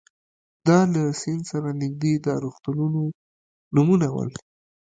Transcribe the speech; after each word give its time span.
دا 0.67 0.79
له 0.93 1.01
سیند 1.21 1.43
سره 1.51 1.69
نږدې 1.81 2.13
د 2.25 2.27
روغتونونو 2.43 3.01
نومونه 3.75 4.07
ول. 4.13 4.29